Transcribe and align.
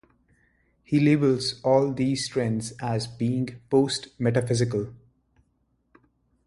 He 0.83 0.99
labels 0.99 1.61
all 1.61 1.93
these 1.93 2.27
trends 2.27 2.71
as 2.81 3.05
being 3.05 3.61
"post-metaphysical". 3.69 4.95